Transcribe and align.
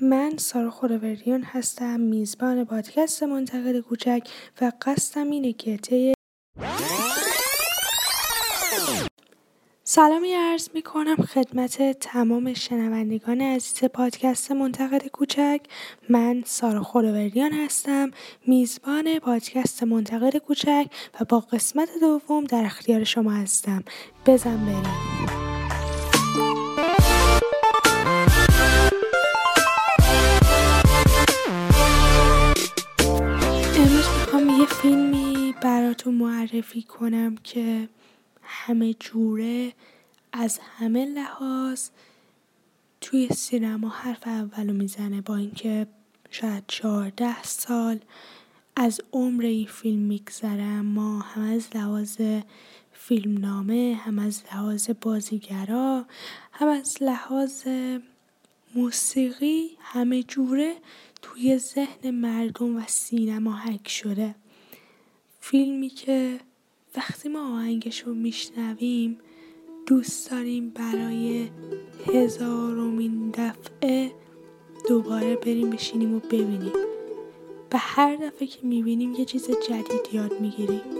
من 0.00 0.36
سارا 0.36 0.70
خداوردیان 0.70 1.42
هستم 1.42 2.00
میزبان 2.00 2.64
پادکست 2.64 3.22
منتقد 3.22 3.80
کوچک 3.80 4.28
و 4.60 4.72
قصدم 4.82 5.30
اینه 5.30 5.52
که 5.52 5.76
سلامی 9.90 10.32
عرض 10.34 10.68
می 10.74 10.82
کنم 10.82 11.16
خدمت 11.16 11.98
تمام 12.00 12.54
شنوندگان 12.54 13.40
عزیز 13.40 13.84
پادکست 13.84 14.52
منتقد 14.52 15.06
کوچک. 15.06 15.60
من 16.08 16.42
سارا 16.46 16.82
خداوردیان 16.82 17.52
هستم 17.52 18.10
میزبان 18.46 19.18
پادکست 19.18 19.82
منتقد 19.82 20.36
کوچک 20.36 20.86
و 21.20 21.24
با 21.24 21.40
قسمت 21.40 21.88
دوم 22.00 22.44
در 22.44 22.64
اختیار 22.64 23.04
شما 23.04 23.32
هستم. 23.32 23.84
بزن 24.26 24.56
بریم. 24.66 25.18
یه 34.58 34.66
فیلمی 34.66 35.54
براتون 35.62 36.14
معرفی 36.14 36.82
کنم 36.82 37.36
که 37.42 37.88
همه 38.68 38.94
جوره 38.94 39.72
از 40.32 40.58
همه 40.58 41.04
لحاظ 41.04 41.88
توی 43.00 43.28
سینما 43.28 43.88
حرف 43.88 44.26
اولو 44.26 44.72
می‌زنه 44.72 45.20
با 45.20 45.36
اینکه 45.36 45.86
شاید 46.30 46.64
چهارده 46.66 47.42
سال 47.42 48.00
از 48.76 49.00
عمر 49.12 49.44
این 49.44 49.66
فیلم 49.66 49.98
میگذره 49.98 50.62
اما 50.62 51.18
هم 51.18 51.42
از 51.42 51.68
لحاظ 51.74 52.20
فیلمنامه 52.92 54.00
هم 54.04 54.18
از 54.18 54.42
لحاظ 54.52 54.90
بازیگرا 55.00 56.06
هم 56.52 56.68
از 56.68 56.96
لحاظ 57.00 57.66
موسیقی 58.74 59.70
همه 59.80 60.22
جوره 60.22 60.76
توی 61.22 61.58
ذهن 61.58 62.10
مردم 62.10 62.76
و 62.76 62.82
سینما 62.86 63.56
حک 63.56 63.88
شده. 63.88 64.34
فیلمی 65.40 65.88
که 65.88 66.40
وقتی 66.98 67.28
ما 67.28 67.54
آهنگش 67.54 68.00
رو 68.00 68.14
میشنویم 68.14 69.18
دوست 69.86 70.30
داریم 70.30 70.70
برای 70.70 71.48
هزارمین 72.06 73.30
دفعه 73.30 74.12
دوباره 74.88 75.36
بریم 75.36 75.70
بشینیم 75.70 76.14
و 76.14 76.18
ببینیم. 76.18 76.72
و 77.72 77.78
هر 77.78 78.16
دفعه 78.16 78.46
که 78.46 78.58
می‌بینیم 78.62 79.14
یه 79.14 79.24
چیز 79.24 79.50
جدید 79.68 80.08
یاد 80.12 80.40
می‌گیریم. 80.40 80.97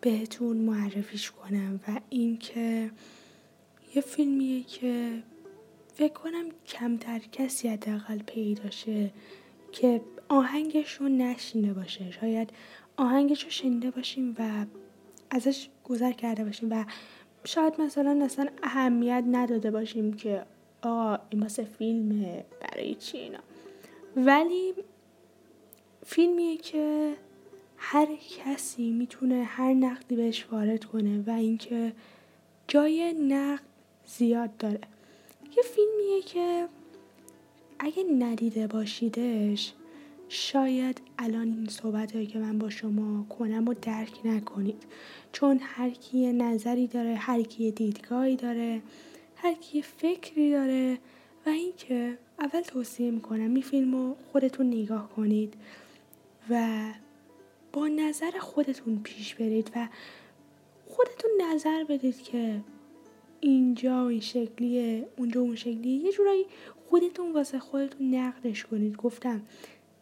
بهتون 0.00 0.56
معرفیش 0.56 1.30
کنم 1.30 1.80
و 1.88 2.00
اینکه 2.10 2.90
یه 3.94 4.02
فیلمیه 4.02 4.62
که 4.62 5.22
فکر 5.94 6.12
کنم 6.12 6.44
کمتر 6.66 7.18
کسی 7.32 7.68
حداقل 7.68 8.18
پیداشه 8.18 9.10
که 9.72 10.00
آهنگش 10.28 10.92
رو 10.92 11.08
نشینده 11.08 11.72
باشه. 11.72 12.10
شاید 12.10 12.50
آهنگش 12.96 13.44
رو 13.44 13.50
شنیده 13.50 13.90
باشیم 13.90 14.36
و 14.38 14.66
ازش 15.30 15.68
گذر 15.84 16.12
کرده 16.12 16.44
باشیم 16.44 16.70
و 16.70 16.84
شاید 17.44 17.80
مثلا 17.80 18.24
اصلا 18.24 18.48
اهمیت 18.62 19.24
نداده 19.30 19.70
باشیم 19.70 20.12
که 20.12 20.44
آه 20.82 21.18
این 21.30 21.42
واسه 21.42 21.64
فیلمه 21.64 22.44
برای 22.60 22.94
چی 22.94 23.18
اینا. 23.18 23.38
ولی 24.16 24.74
فیلمیه 26.06 26.56
که 26.56 27.14
هر 27.78 28.08
کسی 28.16 28.90
می‌تونه 28.90 29.44
هر 29.44 29.74
نقدی 29.74 30.16
بهش 30.16 30.46
وارد 30.52 30.84
کنه 30.84 31.22
و 31.26 31.30
اینکه 31.30 31.92
جای 32.68 33.12
نقد 33.12 33.62
زیاد 34.06 34.56
داره. 34.56 34.80
یه 35.56 35.62
فیلمیه 35.62 36.22
که 36.22 36.68
اگه 37.78 38.02
ندیده 38.18 38.66
باشیدش 38.66 39.72
شاید 40.28 41.00
الان 41.18 41.48
این 41.48 41.68
صحبت 41.68 42.28
که 42.28 42.38
من 42.38 42.58
با 42.58 42.70
شما 42.70 43.26
کنم 43.28 43.68
و 43.68 43.74
درک 43.82 44.20
نکنید. 44.24 44.82
چون 45.32 45.58
هر 45.62 45.90
کی 45.90 46.32
نظری 46.32 46.86
داره 46.86 47.14
هر 47.14 47.42
کی 47.42 47.70
دیدگاهی 47.70 48.36
داره 48.36 48.82
هر 49.36 49.54
کی 49.54 49.82
فکری 49.82 50.50
داره 50.50 50.98
و 51.46 51.48
اینکه 51.48 52.18
اول 52.38 52.60
توصیه 52.60 53.10
می‌کنم 53.10 53.54
این 53.54 53.62
فیلم 53.62 53.92
رو 53.94 54.16
خودتون 54.32 54.66
نگاه 54.66 55.08
کنید 55.08 55.54
و 56.50 56.80
با 57.72 57.88
نظر 57.88 58.30
خودتون 58.38 59.00
پیش 59.02 59.34
برید 59.34 59.70
و 59.76 59.88
خودتون 60.86 61.30
نظر 61.52 61.84
بدید 61.84 62.22
که 62.22 62.60
اینجا 63.40 64.08
این 64.08 64.20
شکلیه 64.20 65.08
اونجا 65.16 65.40
اون 65.40 65.56
شکلیه. 65.56 66.04
یه 66.04 66.12
جورایی 66.12 66.46
خودتون 66.88 67.32
واسه 67.32 67.58
خودتون 67.58 68.14
نقدش 68.14 68.64
کنید. 68.64 68.96
گفتم 68.96 69.42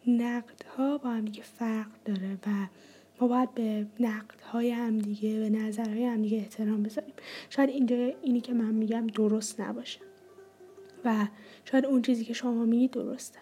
نقدها 0.07 0.97
با 0.97 1.09
هم 1.09 1.25
دیگه 1.25 1.43
فرق 1.43 1.87
داره 2.05 2.33
و 2.33 2.67
ما 3.21 3.27
باید 3.27 3.53
به 3.53 3.87
نقدهای 3.99 4.71
همدیگه 4.71 5.39
به 5.39 5.49
نظرهای 5.49 6.05
همدیگه 6.05 6.37
احترام 6.37 6.83
بذاریم. 6.83 7.13
شاید 7.49 7.69
اینجا 7.69 7.95
اینی 8.21 8.41
که 8.41 8.53
من 8.53 8.71
میگم 8.71 9.07
درست 9.07 9.61
نباشه. 9.61 9.99
و 11.05 11.27
شاید 11.65 11.85
اون 11.85 12.01
چیزی 12.01 12.25
که 12.25 12.33
شما 12.33 12.65
میگید 12.65 12.91
درسته. 12.91 13.39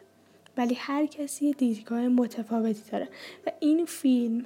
ولی 0.58 0.76
هر 0.76 1.06
کسی 1.06 1.54
دیدگاه 1.54 2.08
متفاوتی 2.08 2.82
داره. 2.92 3.10
و 3.48 3.52
این 3.60 3.86
فیلم 3.86 4.46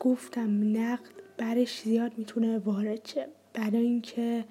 گفتم 0.00 0.78
نقد 0.78 1.10
برش 1.38 1.80
زیاد 1.82 2.12
می‌تونه 2.18 2.58
وارد 2.58 3.06
شه. 3.08 3.28
برای 3.54 3.86
اینکه 3.86 4.44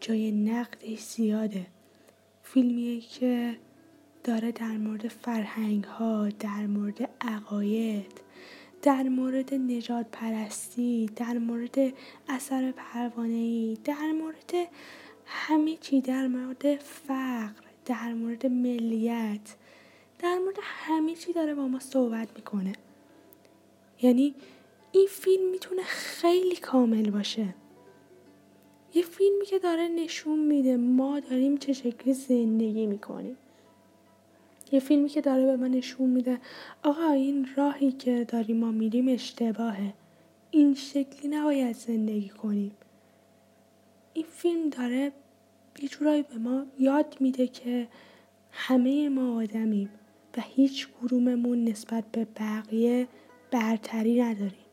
جای 0.00 0.32
نقدش 0.32 1.00
زیاده. 1.00 1.66
فیلمیه 2.42 3.00
که 3.00 3.56
داره 4.24 4.52
در 4.52 4.76
مورد 4.76 5.08
فرهنگ 5.08 5.84
ها 5.84 6.28
در 6.28 6.66
مورد 6.66 7.08
عقاید 7.20 8.20
در 8.82 9.02
مورد 9.02 9.54
نجات 9.54 10.06
پرستی 10.12 11.10
در 11.16 11.38
مورد 11.38 11.76
اثر 12.28 12.72
پروانه 12.76 13.32
ای 13.32 13.78
در 13.84 14.12
مورد 14.20 14.52
همه 15.26 15.76
چی 15.76 16.00
در 16.00 16.26
مورد 16.26 16.76
فقر 16.76 17.62
در 17.86 18.12
مورد 18.12 18.46
ملیت. 18.46 19.54
در 20.18 20.38
مورد 20.38 20.56
همه 20.62 21.14
چی 21.14 21.32
داره 21.32 21.54
با 21.54 21.68
ما 21.68 21.78
صحبت 21.78 22.28
می‌کنه. 22.36 22.72
یعنی 24.02 24.34
این 24.92 25.06
فیلم 25.10 25.50
می‌تونه 25.50 25.82
خیلی 25.82 26.56
کامل 26.56 27.10
باشه. 27.10 27.54
یه 28.94 29.02
فیلمی 29.02 29.44
که 29.44 29.58
داره 29.58 29.88
نشون 29.88 30.38
میده 30.38 30.76
ما 30.76 31.20
داریم 31.20 31.56
چه 31.56 31.72
شکلی 31.72 32.14
زندگی 32.14 32.86
می‌کنیم. 32.86 33.36
یه 34.72 34.80
فیلمی 34.80 35.08
که 35.08 35.20
داره 35.20 35.46
به 35.46 35.56
ما 35.56 35.66
نشون 35.66 36.10
میده 36.10 36.40
آقا 36.82 37.10
این 37.10 37.48
راهی 37.56 37.92
که 37.92 38.24
داریم 38.28 38.56
ما 38.56 38.70
میریم 38.70 39.08
اشتباهه. 39.08 39.94
این 40.50 40.74
شکلی 40.74 41.28
نباید 41.28 41.76
زندگی 41.76 42.28
کنیم. 42.28 42.72
این 44.12 44.26
فیلم 44.28 44.68
داره 44.68 45.12
یه 45.82 45.88
جورایی 45.88 46.22
به 46.22 46.38
ما 46.38 46.66
یاد 46.78 47.16
میده 47.20 47.46
که 47.46 47.88
همه 48.52 49.08
ما 49.08 49.42
آدمیم. 49.42 49.90
هیچ 50.42 50.88
گروممون 51.02 51.64
نسبت 51.64 52.04
به 52.12 52.26
بقیه 52.40 53.08
برتری 53.50 54.22
نداریم. 54.22 54.68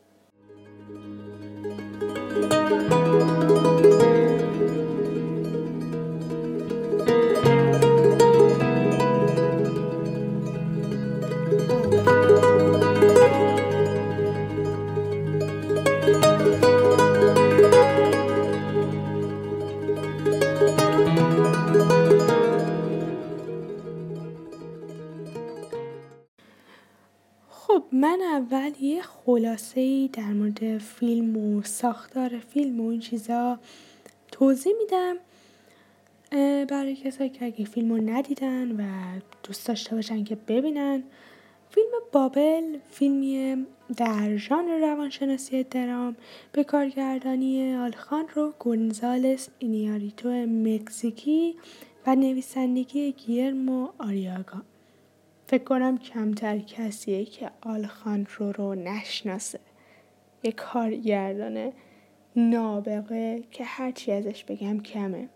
یه 29.36 29.42
خلاصه 29.42 29.80
ای 29.80 30.10
در 30.12 30.32
مورد 30.32 30.78
فیلم 30.78 31.36
و 31.36 31.62
ساختار 31.62 32.38
فیلم 32.38 32.80
و 32.80 32.88
این 32.88 33.00
چیزا 33.00 33.58
توضیح 34.32 34.72
میدم. 34.78 35.16
برای 36.66 36.96
کسایی 36.96 37.30
که 37.30 37.44
اگه 37.44 37.64
فیلم 37.64 37.92
رو 37.92 38.10
ندیدن 38.10 38.72
و 38.72 38.84
دوست 39.42 39.68
داشته 39.68 39.94
باشن 39.94 40.24
که 40.24 40.34
ببینن 40.34 41.02
فیلم 41.70 41.88
بابل 42.12 42.78
فیلمی 42.90 43.66
در 43.96 44.36
ژانر 44.36 44.78
روانشناسی 44.78 45.64
درام 45.64 46.16
به 46.52 46.64
کارگردانی 46.64 47.74
آلخاندرو 47.74 48.52
گونزالس 48.58 49.48
اینیاریتو 49.58 50.28
مکزیکی 50.46 51.54
و 52.06 52.14
نویسندگی 52.14 53.12
گیرمو 53.12 53.88
آریاگا. 53.98 54.62
فکر 55.48 55.64
کنم 55.64 55.98
کمتر 55.98 56.58
کسیه 56.58 57.24
که 57.24 57.50
آلخاندرو 57.62 58.52
رو 58.52 58.74
نشناسه. 58.74 59.60
یه 60.42 60.52
کارگردان 60.52 61.72
نابغه 62.36 63.42
که 63.50 63.64
هرچی 63.64 64.12
ازش 64.12 64.44
بگم 64.44 64.80
کمه. 64.80 65.28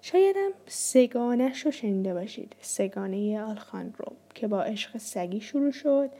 شایدم 0.00 0.50
سگانش 0.66 1.66
رو 1.66 1.70
شنیده 1.70 2.14
باشید. 2.14 2.56
سگانه 2.60 3.42
آلخاندرو 3.42 4.12
که 4.34 4.46
با 4.46 4.62
عشق 4.62 4.98
سگی 4.98 5.40
شروع 5.40 5.70
شد 5.70 6.10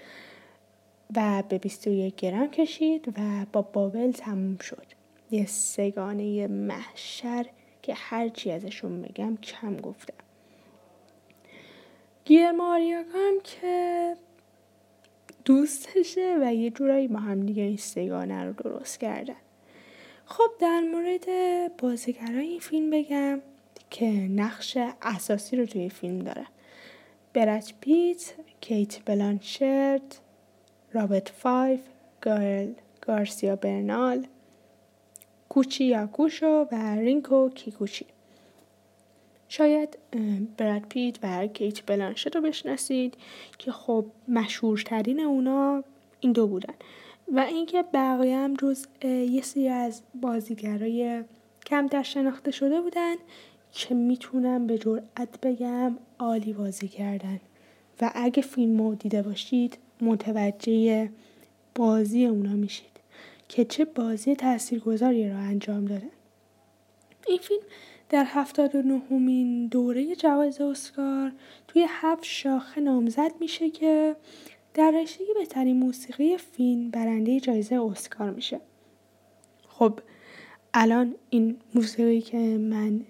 و 1.16 1.42
به 1.48 1.58
21 1.58 2.16
گرم 2.16 2.50
کشید 2.50 3.08
و 3.18 3.46
با 3.52 3.62
بابل 3.62 4.12
تموم 4.12 4.56
شد. 4.56 4.86
یه 5.30 5.46
سگانه 5.46 6.46
محشر 6.46 7.46
که 7.82 7.94
هرچی 7.94 8.50
ازشون 8.50 9.02
بگم 9.02 9.36
کم 9.36 9.76
گفتم 9.76 10.23
گیرمو 12.24 12.70
آریاگا 12.70 13.06
هم 13.14 13.34
که 13.44 14.16
دوستشه 15.44 16.38
و 16.42 16.54
یه 16.54 16.70
جورایی 16.70 17.08
با 17.08 17.18
هم 17.18 17.40
دیگه 17.40 17.62
این 17.62 17.76
سه‌گانه 17.76 18.44
رو 18.44 18.52
درست 18.52 19.00
کردن. 19.00 19.36
خب 20.26 20.50
در 20.58 20.80
مورد 20.80 21.26
بازیگرای 21.76 22.46
این 22.46 22.60
فیلم 22.60 22.90
بگم 22.90 23.40
که 23.90 24.06
نقش 24.10 24.78
اساسی 25.02 25.56
رو 25.56 25.66
توی 25.66 25.88
فیلم 25.88 26.18
داره. 26.18 26.46
برد 27.34 27.72
پیت، 27.80 28.34
کیت 28.60 29.04
بلانشت، 29.04 30.16
رابرت 30.92 31.28
فایف، 31.28 31.80
گائل 32.20 32.72
گارسیا 33.00 33.56
برنال، 33.56 34.26
کوچی 35.48 35.84
یاکوشو 35.84 36.68
و 36.72 36.96
رینکو 36.96 37.48
کیکوچی. 37.48 38.06
شاید 39.56 39.98
برد 40.58 40.88
پیت 40.88 41.18
و 41.22 41.46
کیت 41.46 41.86
بلانشت 41.86 42.36
رو 42.36 42.42
بشناسید 42.42 43.14
که 43.58 43.72
خب 43.72 44.06
مشهورترین 44.28 45.20
اونا 45.20 45.84
این 46.20 46.32
دو 46.32 46.46
بودن. 46.46 46.74
و 47.32 47.40
اینکه 47.40 47.84
بقیه 47.92 48.36
هم 48.36 48.54
جز 48.54 48.86
یه 49.04 49.42
سری 49.42 49.68
از 49.68 50.02
بازیگرای 50.20 51.24
کمتر 51.66 52.02
شناخته 52.02 52.50
شده 52.50 52.80
بودن 52.80 53.14
که 53.72 53.94
می‌تونم 53.94 54.66
به 54.66 54.78
جرأت 54.78 55.40
بگم 55.42 55.98
عالی 56.18 56.52
بازی 56.52 56.88
کردن. 56.88 57.40
و 58.00 58.10
اگه 58.14 58.42
فیلم 58.42 58.82
رو 58.82 58.94
دیده 58.94 59.22
باشید 59.22 59.78
متوجه 60.00 61.10
بازی 61.74 62.26
اونا 62.26 62.52
میشید 62.52 63.00
که 63.48 63.64
چه 63.64 63.84
بازی 63.84 64.36
تاثیرگذاری 64.36 65.30
را 65.30 65.36
انجام 65.36 65.84
دادن. 65.84 66.10
این 67.26 67.38
فیلم 67.38 67.62
در 68.14 68.26
هفتاد 68.28 68.74
و 68.74 68.82
نهمین 68.82 69.66
دوره 69.66 70.16
جوایز 70.16 70.60
اسکار 70.60 71.32
توی 71.68 71.86
هفت 71.88 72.24
شاخه 72.24 72.80
نامزد 72.80 73.32
میشه 73.40 73.70
که 73.70 74.16
در 74.74 74.90
رشته 74.90 75.24
بهترین 75.38 75.76
موسیقی 75.76 76.36
فیلم 76.36 76.90
برنده 76.90 77.40
جایزه 77.40 77.82
اسکار 77.82 78.30
میشه. 78.30 78.60
خب 79.68 80.00
الان 80.74 81.14
این 81.30 81.56
موسیقی 81.74 82.20
که 82.20 82.38
من 82.58 83.00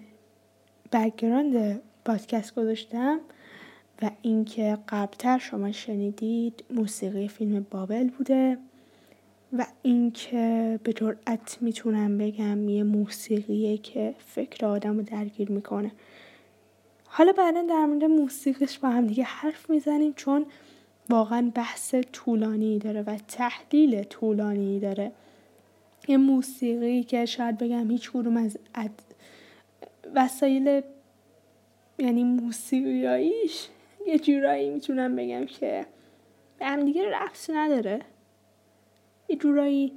بکگراند 0.91 1.81
پادکست 2.05 2.55
گذاشتم 2.55 3.19
و 4.01 4.11
اینکه 4.21 4.77
قبلتر 4.89 5.37
شما 5.37 5.71
شنیدید 5.71 6.63
موسیقی 6.69 7.27
فیلم 7.27 7.65
بابل 7.71 8.09
بوده. 8.09 8.57
و 9.57 9.65
اینکه 9.81 10.79
به 10.83 10.93
جرأت 10.93 11.57
می‌تونم 11.61 12.17
بگم 12.17 12.69
یه 12.69 12.83
موسیقیه 12.83 13.77
که 13.77 14.15
فکر 14.19 14.65
آدم 14.65 14.97
رو 14.97 15.03
درگیر 15.03 15.51
می‌کنه. 15.51 15.91
حالا 17.05 17.31
بعدا 17.31 17.61
در 17.61 17.85
مورد 17.85 18.03
موسیقیش 18.03 18.79
با 18.79 18.89
هم 18.89 19.07
دیگه 19.07 19.23
حرف 19.23 19.69
می‌زنیم 19.69 20.13
چون 20.13 20.45
واقعا 21.09 21.51
بحث 21.55 21.95
طولانی 21.95 22.79
داره 22.79 23.01
و 23.01 23.17
تحلیل 23.27 24.03
طولانی 24.03 24.79
داره. 24.79 25.11
یه 26.07 26.17
موسیقی 26.17 27.03
که 27.03 27.25
شاید 27.25 27.57
بگم 27.57 27.91
هیچ 27.91 28.11
کدوم 28.11 28.37
از 28.37 28.57
وسایل 30.15 30.81
یعنی 31.99 32.23
موسیقیاییش 32.23 33.67
یه 34.07 34.19
جورایی 34.19 34.69
می‌تونم 34.69 35.15
بگم 35.15 35.45
که 35.45 35.85
به 36.59 36.65
هم 36.65 36.85
دیگه 36.85 37.09
رفت 37.11 37.49
نداره. 37.49 38.01
یه 39.29 39.35
جورایی. 39.35 39.91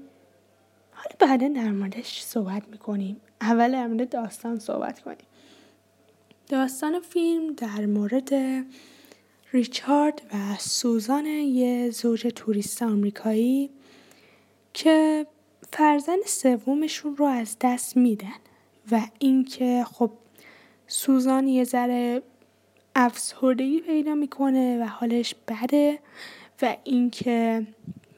حالا 0.92 1.16
بعدا 1.18 1.48
در 1.48 1.70
موردش 1.70 2.22
صحبت 2.22 2.68
می‌کنیم. 2.68 3.20
اول 3.40 3.72
در 3.72 3.86
مورد 3.86 4.08
داستان 4.08 4.58
صحبت 4.58 5.00
کنیم. 5.00 5.26
داستان 6.48 7.00
فیلم 7.00 7.52
در 7.52 7.86
مورد 7.86 8.30
ریچارد 9.52 10.22
و 10.34 10.56
سوزان 10.58 11.26
یه 11.26 11.90
زوج 11.90 12.26
توریست 12.26 12.82
آمریکایی 12.82 13.70
که 14.74 15.26
فرزند 15.72 16.22
سومشون 16.26 17.16
رو 17.16 17.24
از 17.24 17.56
دست 17.60 17.96
میدن 17.96 18.38
و 18.92 19.00
اینکه 19.18 19.84
خب 19.92 20.10
سوزان 20.86 21.48
یه 21.48 21.64
ذره 21.64 22.22
افسردگی 22.96 23.80
پیدا 23.80 24.14
می‌کنه 24.14 24.84
و 24.84 24.86
حالش 24.86 25.34
بده 25.48 25.98
و 26.62 26.76
اینکه 26.84 27.66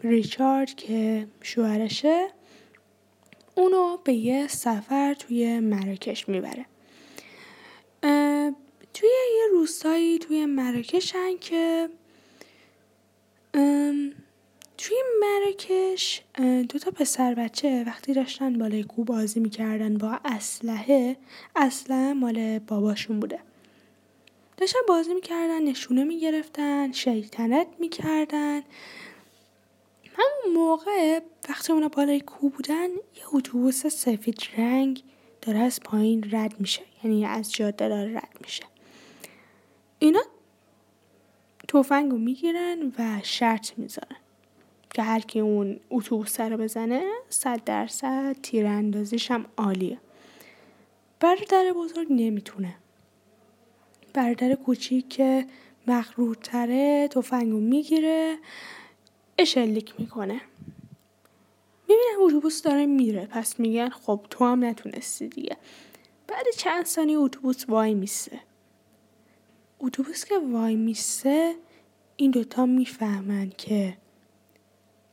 ریچارد 0.02 0.75
که 0.75 1.26
شوهرشه 1.43 2.29
اونو 3.55 3.97
به 4.05 4.12
یه 4.12 4.49
سفر 4.49 5.14
توی 5.14 5.61
مراکش 5.61 6.29
می‌بره. 6.29 6.67
توی 8.94 9.08
یه 9.08 9.44
روستایی 9.53 10.19
توی 10.19 10.46
مراکشن 10.46 11.36
که 11.41 11.89
توی 14.79 14.96
مراکش 15.20 16.22
دو 16.69 16.79
تا 16.79 16.91
پسر 16.91 17.34
بچه 17.34 17.84
وقتی 17.86 18.15
داشتن 18.15 18.58
بالای 18.58 18.82
کو 18.82 19.05
بازی 19.05 19.41
می‌کردن 19.41 19.98
با 19.98 20.20
اسلحه 20.24 21.17
اسلحه 21.56 22.13
مال 22.13 22.58
باباشون 22.58 23.20
بوده. 23.20 23.39
داشتن 24.56 24.79
بازی 24.89 25.15
می‌کردن 25.15 25.63
نشونه 25.63 26.05
می‌گرفتن 26.05 26.93
شیطنت 26.93 27.67
می‌کردن. 27.79 28.63
همون 30.20 30.56
موقع 30.56 31.20
وقتی 31.48 31.72
اونا 31.72 31.89
بالای 31.89 32.20
کو 32.20 32.48
بودن 32.48 32.89
یه 32.91 33.22
اتوبوس 33.32 33.86
سفید 33.86 34.39
رنگ 34.58 35.03
داره 35.43 35.58
از 35.58 35.81
پایین 35.81 36.29
رد 36.32 36.60
میشه. 36.60 36.82
یعنی 37.05 37.27
از 37.27 37.53
جاده 37.53 37.89
داره 37.89 38.17
رد 38.17 38.36
میشه. 38.41 38.65
اینا 39.98 40.20
توفنگ 41.69 42.10
رو 42.12 42.19
می‌گیرن 42.19 42.93
و 42.98 43.20
شرط 43.22 43.79
می‌ذارن 43.79 44.17
که 44.94 45.03
هر 45.03 45.20
کی 45.20 45.41
اون 45.41 45.81
اتوبوس 45.91 46.41
رو 46.41 46.56
بزنه 46.56 47.12
صد 47.29 47.65
درصد 47.65 48.36
تیراندازیش 48.43 49.31
هم 49.31 49.46
عالیه. 49.56 49.98
برادر 51.20 51.72
بزرگ 51.77 52.06
نمی‌تونه. 52.10 52.74
برادر 54.15 54.55
کوچیک 54.55 55.08
که 55.08 55.46
مغرورتره 55.86 57.08
تفنگو 57.08 57.60
می‌گیره 57.60 58.39
اشلیک 59.41 60.01
می‌کنه. 60.01 60.41
می‌بینن 61.89 62.17
اتوبوس 62.19 62.63
داره 62.63 62.87
میره. 62.87 63.27
پس 63.27 63.61
میگن 63.61 63.89
خب 63.89 64.27
تو 64.31 64.44
هم 64.44 64.65
نتونستی 64.65 65.29
دیگه. 65.29 65.56
بعد 66.29 66.44
چند 66.56 66.87
ثانیه 66.87 67.19
اتوبوس 67.19 67.65
وای 67.69 67.94
میسه. 67.94 68.41
اتوبوس 69.81 70.25
که 70.25 70.39
وای 70.39 70.77
میسه 70.77 71.55
این 72.17 72.31
دوتا 72.31 72.67
می‌فهمن 72.67 73.53
که 73.59 73.97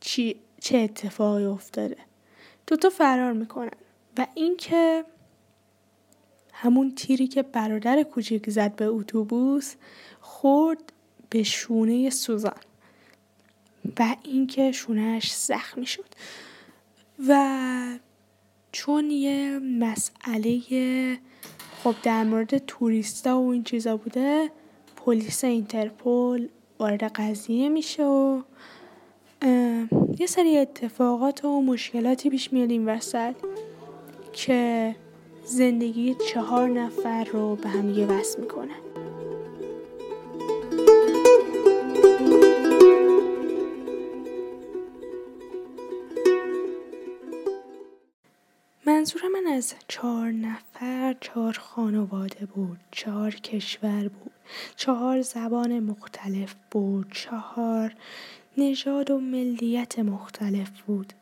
چی 0.00 0.40
چه 0.60 0.78
اتفاقی 0.78 1.44
افتاده. 1.44 1.96
دوتا 2.66 2.90
فرار 2.90 3.32
می‌کنن. 3.32 3.70
و 4.18 4.26
اینکه 4.34 5.04
همون 6.52 6.94
تیری 6.94 7.26
که 7.26 7.42
برادر 7.42 8.02
کوچیک 8.02 8.50
زد 8.50 8.76
به 8.76 8.84
اتوبوس 8.86 9.74
خورد 10.20 10.92
به 11.30 11.42
شونه 11.42 12.10
سوزان. 12.10 12.60
و 13.98 14.16
اینکه 14.22 14.72
شونهش 14.72 15.34
زخمی 15.34 15.86
شد. 15.86 16.08
و 17.28 17.98
چون 18.72 19.10
یه 19.10 19.58
مسئله 19.58 20.60
خب 21.84 21.94
در 22.02 22.24
مورد 22.24 22.58
توریستا 22.58 23.40
و 23.40 23.52
این 23.52 23.64
چیزا 23.64 23.96
بوده 23.96 24.50
پلیس 24.96 25.44
اینترپل 25.44 26.48
وارد 26.78 27.02
قضیه 27.02 27.68
میشه 27.68 28.04
و 28.04 28.42
یه 30.18 30.26
سری 30.26 30.58
اتفاقات 30.58 31.44
و 31.44 31.62
مشکلاتی 31.62 32.30
پیش 32.30 32.52
میاد 32.52 32.70
این 32.70 32.88
وسط 32.88 33.34
که 34.32 34.94
زندگی 35.44 36.16
چهار 36.32 36.68
نفر 36.68 37.24
رو 37.24 37.56
به 37.56 37.68
هم 37.68 37.98
یه 37.98 38.06
وصل 38.06 38.40
می‌کنه. 38.40 38.87
منظور 49.14 49.28
من 49.28 49.52
از 49.52 49.74
چهار 49.88 50.30
نفر 50.30 51.16
چهار 51.20 51.52
خانواده 51.52 52.46
بود 52.46 52.78
چهار 52.90 53.34
کشور 53.34 54.08
بود 54.08 54.32
چهار 54.76 55.20
زبان 55.20 55.80
مختلف 55.80 56.54
بود 56.70 57.12
چهار 57.12 57.94
نژاد 58.56 59.10
و 59.10 59.20
ملیت 59.20 59.98
مختلف 59.98 60.80
بود. 60.80 61.12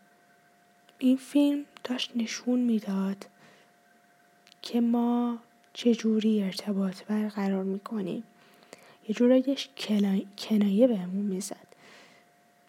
این 0.98 1.16
فیلم 1.16 1.64
داشت 1.84 2.12
نشون 2.16 2.60
می‌داد 2.60 3.26
که 4.62 4.80
ما 4.80 5.38
چجوری 5.72 6.42
ارتباط 6.42 7.04
برقرار 7.04 7.64
می‌کنیم. 7.64 8.24
یه 9.08 9.14
جورایش 9.14 9.68
کنایه 10.38 10.86
بهمون 10.86 11.24
می‌زد. 11.24 11.65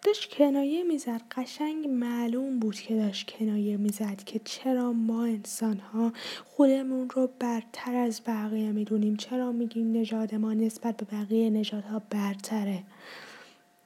داشت 0.08 0.34
کنایه 0.34 0.84
می‌زد. 0.84 1.22
قشنگ 1.30 1.86
معلوم 1.86 2.58
بود 2.58 2.74
که 2.74 2.94
داشت 2.94 3.30
کنایه 3.30 3.76
می‌زد 3.76 4.22
که 4.26 4.40
چرا 4.44 4.92
ما 4.92 5.24
انسان 5.24 5.78
ها 5.78 6.12
خودمون 6.44 7.10
رو 7.10 7.30
برتر 7.38 7.94
از 7.94 8.20
بقیه 8.26 8.72
می‌دونیم. 8.72 9.16
چرا 9.16 9.52
میگیم 9.52 9.92
نژاد 9.92 10.34
ما 10.34 10.54
نسبت 10.54 10.96
به 10.96 11.06
بقیه 11.16 11.50
نژادها 11.50 12.02
برتره. 12.10 12.82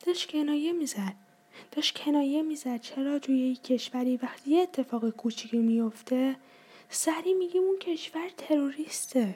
داشت 0.06 0.30
کنایه 0.30 0.72
می‌زد. 0.72 1.14
داشت 1.72 1.98
کنایه 1.98 2.42
می‌زد. 2.42 2.80
چرا 2.80 3.18
توی 3.18 3.38
یک 3.38 3.62
کشوری 3.62 4.16
وقتی 4.16 4.50
یه 4.50 4.62
اتفاق 4.62 5.10
کوچیکی 5.10 5.58
میفته 5.58 6.36
سری 6.88 7.34
میگیم 7.34 7.62
اون 7.62 7.78
کشور 7.78 8.28
تروریسته. 8.36 9.34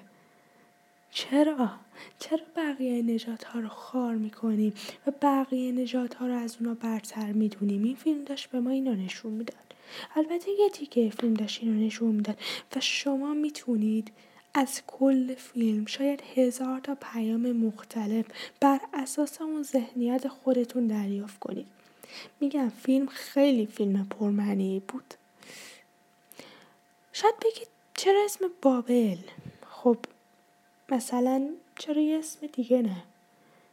چرا؟ 1.17 1.71
چرا 2.19 2.45
بقیه 2.57 3.03
نجات 3.03 3.45
ها 3.45 3.61
رو 3.61 3.69
خار 3.69 4.15
می‌کنیم 4.15 4.75
و 5.07 5.13
بقیه 5.23 5.73
نجات 5.73 6.15
ها 6.15 6.27
رو 6.27 6.35
از 6.35 6.57
اونا 6.61 6.75
برتر 6.75 7.33
می‌دونیم 7.33 7.85
این 7.85 7.97
فیلم 7.97 8.25
داشت 8.25 8.51
به 8.51 8.61
ما 8.61 8.71
اینو 8.71 8.95
نشون 8.95 9.33
می‌داد. 9.33 9.75
البته 10.17 10.51
یه 10.51 10.69
تیکه 10.69 11.11
فیلم 11.11 11.35
داشت 11.35 11.63
اینو 11.63 11.87
نشون 11.87 12.15
می‌داد 12.15 12.39
و 12.77 12.81
شما 12.81 13.35
می‌تونید 13.35 14.13
از 14.55 14.83
کل 14.87 15.35
فیلم 15.35 15.87
شاید 15.87 16.23
هزار 16.35 16.81
تا 16.81 16.95
پیام 16.95 17.53
مختلف 17.53 18.27
بر 18.61 18.81
اساس 18.95 19.41
اون 19.41 19.63
ذهنیت 19.63 20.29
خودتون 20.29 20.87
دریافت 20.87 21.39
کنید. 21.39 21.67
میگم 22.41 22.69
فیلم 22.69 23.07
خیلی 23.07 23.67
فیلم 23.67 24.07
پرمعنی 24.11 24.83
بود. 24.89 25.15
شاید 27.13 27.35
بگید 27.45 27.69
چرا 27.95 28.25
اسم 28.25 28.45
بابل؟ 28.63 29.19
خب 29.71 29.97
مثلا 30.91 31.49
چرا 31.79 32.03
یه 32.03 32.19
اسم 32.19 32.47
دیگه 32.47 32.83
نه؟ 32.83 33.03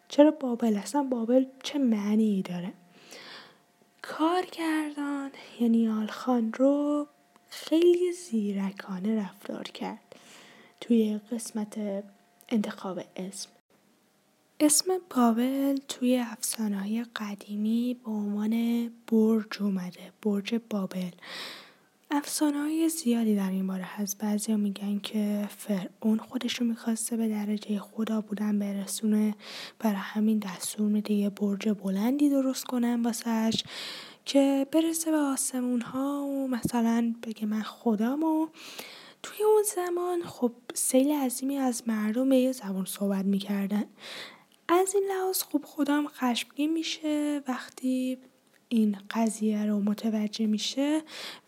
چرا 0.10 0.32
بابل؟ 0.32 0.78
اصلا 0.78 1.04
بابل 1.04 1.46
چه 1.64 1.80
معنی 1.80 2.42
داره؟ 2.42 2.74
کارگردان 4.02 5.32
یعنی 5.60 5.90
آلخان 5.90 6.54
رو 6.54 7.08
خیلی 7.50 8.12
زیرکانه 8.12 9.22
رفتار 9.24 9.64
کرد 9.64 10.16
توی 10.82 11.20
قسمت 11.32 12.04
انتخاب 12.50 13.00
اسم. 13.16 13.50
اسم 14.60 14.94
بابل 15.16 15.78
توی 15.88 16.18
افسانه‌های 16.18 17.06
قدیمی 17.16 17.98
به 18.06 18.12
عنوان 18.12 18.86
برج 19.08 19.62
اومده 19.62 20.12
برج 20.22 20.56
بابل. 20.70 21.12
های 22.42 22.90
زیادی 22.90 23.36
در 23.36 23.50
این 23.50 23.68
باره 23.68 23.84
هست. 23.84 24.18
بعضیا 24.18 24.58
میگن 24.58 25.00
که 25.00 25.48
فرعون 25.58 26.18
خودش 26.18 26.56
رو 26.56 26.66
می‌خواسته 26.66 27.18
به 27.18 27.28
درجه 27.28 27.80
خدا 27.80 28.22
بودن 28.22 28.60
برسونه 28.60 29.36
برای 29.80 29.96
همین 29.96 30.40
دستور 30.40 30.88
میده 30.88 31.14
یه 31.14 31.30
برج 31.30 31.70
بلندی 31.70 32.30
درست 32.30 32.64
کنن 32.64 33.04
واسش 33.04 33.64
که 34.26 34.68
برسه 34.72 35.12
به 35.12 35.18
آسمون 35.18 35.82
ها 35.82 36.24
و 36.24 36.48
مثلا 36.48 37.14
بگه 37.24 37.46
من 37.46 37.62
خودم 37.62 38.24
و 38.24 38.48
توی 39.24 39.46
اون 39.46 39.64
زمان 39.76 40.24
خب 40.24 40.52
سیل 40.74 41.12
عظیمی 41.12 41.58
از 41.58 41.84
مردم 41.88 42.30
به 42.30 42.38
یه 42.38 42.52
زبان 42.52 42.86
صحبت 42.86 43.26
می‌کردن. 43.26 43.86
از 44.70 44.96
این 44.96 45.04
لحاظ 45.10 45.44
خب 45.44 45.62
خودم 45.66 46.08
خشمگین 46.08 46.74
میشه 46.74 47.42
وقتی 47.48 48.18
این 48.74 48.98
قضیه 49.12 49.66
رو 49.66 49.80
متوجه 49.80 50.46
میشه 50.46 51.02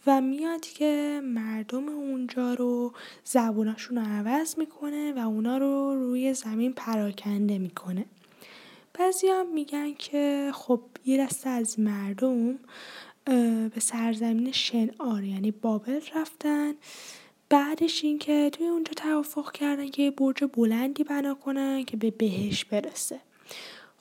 و 0.07 0.21
میاد 0.21 0.61
که 0.61 1.21
مردم 1.23 1.89
اونجا 1.89 2.53
رو 2.53 2.93
زبوناشون 3.23 3.97
رو 3.97 4.03
عوض 4.03 4.57
می‌کنه 4.57 5.13
و 5.13 5.19
اونا 5.19 5.57
رو 5.57 5.95
روی 5.95 6.33
زمین 6.33 6.73
پراکنده 6.73 7.57
می‌کنه. 7.57 8.05
بعضی 8.93 9.27
هم 9.27 9.53
میگن 9.53 9.93
که 9.93 10.51
خب 10.53 10.81
یه 11.05 11.25
دسته 11.25 11.49
از 11.49 11.79
مردم 11.79 12.59
به 13.69 13.79
سرزمین 13.79 14.51
شنعار 14.51 15.23
یعنی 15.23 15.51
بابل 15.51 16.01
رفتن. 16.15 16.73
بعدش 17.49 18.03
اینکه 18.03 18.49
توی 18.53 18.67
اونجا 18.67 18.91
توافق 18.95 19.51
کردن 19.51 19.87
که 19.89 20.03
یه 20.03 20.11
برج 20.11 20.43
بلندی 20.53 21.03
بنا 21.03 21.33
کنن 21.33 21.85
که 21.85 21.97
به 21.97 22.11
بهش 22.11 22.65
برسه. 22.65 23.19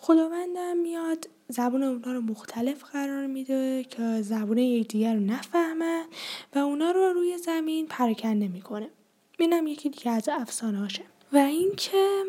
خداوندم 0.06 0.76
میاد 0.76 1.28
زبون 1.48 1.82
اونا 1.82 2.12
رو 2.12 2.20
مختلف 2.20 2.84
قرار 2.84 3.26
میده 3.26 3.84
که 3.84 4.22
زبون 4.22 4.58
یکدیگر 4.58 5.14
رو 5.14 5.20
نفهمن 5.20 6.04
و 6.54 6.58
اونا 6.58 6.90
رو 6.90 7.12
روی 7.12 7.38
زمین 7.38 7.86
پرکنده 7.86 8.48
می‌کنه. 8.48 8.88
اینم 9.38 9.66
یکی 9.66 9.88
دیگه 9.88 10.10
از 10.10 10.28
افسانه 10.28 10.78
هاشه 10.78 11.02
و 11.32 11.36
اینکه 11.36 12.22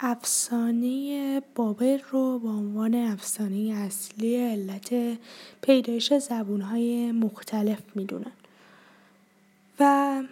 افسانه 0.00 1.42
بابل 1.54 1.98
رو 2.10 2.38
به 2.38 2.48
عنوان 2.48 2.94
افسانه 2.94 3.74
اصلی 3.76 4.36
علت 4.36 5.18
پیدایش 5.62 6.14
زبونهای 6.14 7.12
مختلف 7.12 7.82
می‌دونن 7.94 8.32
و 9.80 10.22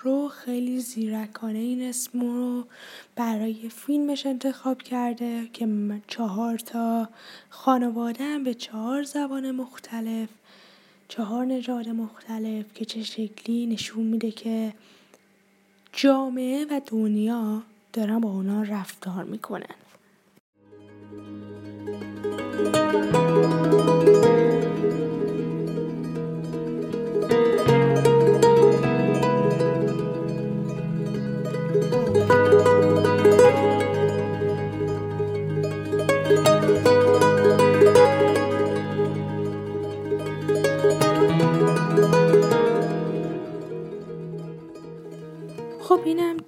رو 0.00 0.28
خیلی 0.28 0.80
زیرکانه 0.80 1.58
این 1.58 1.82
اسم 1.82 2.20
رو 2.20 2.64
برای 3.16 3.68
فیلمش 3.68 4.26
انتخاب 4.26 4.82
کرده 4.82 5.48
که 5.52 5.68
چهار 6.06 6.58
تا 6.58 7.08
خانواده 7.48 8.24
هم 8.24 8.44
به 8.44 8.54
چهار 8.54 9.02
زبان 9.02 9.50
مختلف 9.50 10.28
چهار 11.08 11.46
نژاد 11.46 11.88
مختلف 11.88 12.64
که 12.74 12.84
چه 12.84 13.02
شکلی 13.02 13.66
نشون 13.66 14.04
میده 14.04 14.30
که 14.30 14.72
جامعه 15.92 16.64
و 16.64 16.80
دنیا 16.86 17.62
دارن 17.92 18.20
با 18.20 18.30
اونا 18.30 18.62
رفتار 18.62 19.24
می‌کنن. 19.24 19.74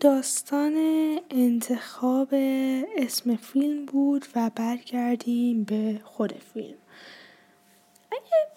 داستان 0.06 0.74
انتخاب 1.30 2.28
اسم 2.96 3.36
فیلم 3.36 3.86
بود 3.86 4.26
و 4.34 4.50
برگردیم 4.54 5.64
به 5.64 6.00
خود 6.04 6.32
فیلم. 6.32 6.76
اگه 8.12 8.48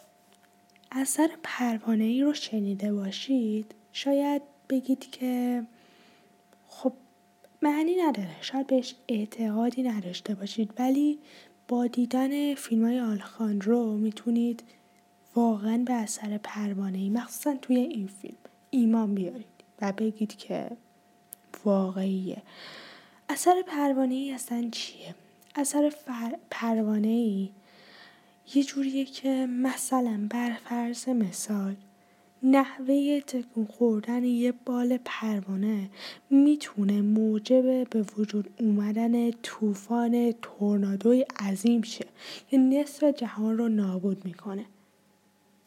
اثر 0.92 1.30
پروانه 1.44 2.04
ای 2.04 2.22
رو 2.22 2.34
شنیده 2.34 2.94
باشید 2.94 3.76
شاید 3.94 4.42
بگید 4.70 5.12
که 5.12 5.64
خب 6.68 6.94
معنی 7.62 7.96
نداره. 7.96 8.36
شاید 8.42 8.68
بهش 8.68 8.96
اعتقادی 9.08 9.84
نداشته 9.84 10.36
باشید. 10.36 10.74
ولی 10.78 11.20
با 11.68 11.88
دیدن 11.88 12.56
فیلم 12.56 12.86
های 12.86 13.00
آلخان 13.00 13.62
رو 13.62 13.98
می‌تونید 13.98 14.64
واقعا 15.36 15.78
به 15.86 15.94
اثر 15.94 16.38
پروانه 16.38 16.98
ای 16.98 17.10
مخصوصا 17.10 17.56
توی 17.62 17.78
این 17.78 18.08
فیلم 18.08 18.38
ایمان 18.70 19.16
بیارید 19.16 19.46
و 19.82 19.92
بگید 19.92 20.36
که 20.36 20.70
واقعیه. 21.66 22.42
اثر 23.30 23.64
پروانه 23.68 24.16
ای 24.16 24.32
اصلا 24.32 24.70
چیه؟ 24.72 25.16
اثر 25.56 25.94
پروانه 26.50 27.08
ای 27.08 27.50
یه 28.56 28.64
جوریه 28.64 29.06
که 29.06 29.48
مثلا 29.50 30.28
بر 30.30 30.54
فرض 30.54 31.10
مثال 31.10 31.76
نحوه 32.44 33.20
تکون 33.20 33.66
خوردن 33.66 34.24
یه 34.24 34.54
بال 34.66 35.00
پروانه 35.06 35.90
می‌تونه 36.30 37.02
موجب 37.02 37.90
به 37.90 38.06
وجود 38.18 38.50
اومدن 38.60 39.32
طوفان 39.32 40.34
تورنادوی 40.42 41.26
عظیم 41.40 41.82
شه. 41.82 42.06
که 42.50 42.58
نصف 42.58 43.04
جهان 43.04 43.58
رو 43.58 43.70
نابود 43.70 44.26
می‌کنه. 44.26 44.66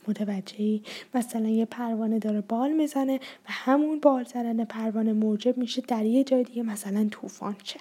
متوجهی 0.09 0.83
مثلا 1.15 1.49
یه 1.49 1.65
پروانه 1.65 2.19
داره 2.19 2.41
بال 2.41 2.73
می‌زنه 2.73 3.17
و 3.17 3.47
همون 3.47 4.01
بال 4.01 4.25
زدن 4.25 4.65
پروانه 4.65 5.13
موجب 5.13 5.59
میشه 5.59 5.83
در 5.83 6.05
یه 6.05 6.25
جای 6.25 6.45
دیگه 6.45 6.63
مثلا 6.63 7.09
طوفان 7.11 7.57
شه. 7.65 7.81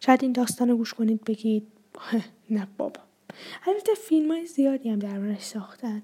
شاید 0.00 0.22
این 0.22 0.32
داستان 0.32 0.68
رو 0.68 0.76
گوش 0.76 0.94
کنید 0.94 1.24
بگید 1.24 1.66
نه 2.50 2.68
بابا. 2.78 3.00
البته 3.66 3.94
فیلم 3.94 4.30
های 4.30 4.46
زیادی 4.46 4.90
هم 4.90 4.98
دربارش 4.98 5.42
ساختن 5.42 6.02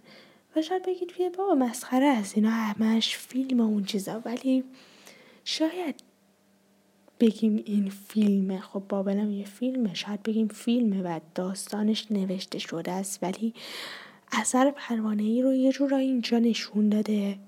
و 0.56 0.62
شاید 0.62 0.86
بگید 0.86 1.08
توی 1.08 1.30
بابا 1.30 1.54
مسخره 1.54 2.06
است 2.06 2.36
اینا 2.36 2.50
همش 2.50 3.16
فیلم 3.16 3.60
اون 3.60 3.84
چیزا. 3.84 4.22
ولی 4.24 4.64
شاید 5.44 5.94
بگیم 7.20 7.62
این 7.64 7.90
فیلمه. 8.08 8.60
خب 8.60 8.82
بابلم 8.88 9.30
یه 9.30 9.44
فیلمه. 9.44 9.94
شاید 9.94 10.22
بگیم 10.22 10.48
فیلمه 10.48 11.02
و 11.02 11.20
داستانش 11.34 12.06
نوشته 12.10 12.58
شده 12.58 12.92
است. 12.92 13.22
ولی 13.22 13.54
اثر 14.32 14.70
پروانه 14.70 15.22
ای 15.22 15.42
رو 15.42 15.54
یه 15.54 15.72
جورایی 15.72 16.08
اینجا 16.08 16.38
نشون 16.38 16.88
داده 16.88 17.38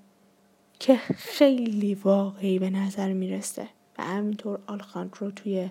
که 0.79 0.95
خیلی 1.15 1.95
واقعی 1.95 2.59
به 2.59 2.69
نظر 2.69 3.13
می‌رسه. 3.13 3.67
و 3.97 4.03
همینطور 4.03 4.59
آلخاند 4.67 5.15
رو 5.19 5.31
توی 5.31 5.69